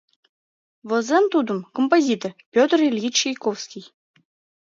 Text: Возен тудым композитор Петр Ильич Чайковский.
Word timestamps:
Возен 0.89 1.25
тудым 1.33 1.59
композитор 1.75 2.31
Петр 2.53 2.79
Ильич 2.87 3.15
Чайковский. 3.21 3.83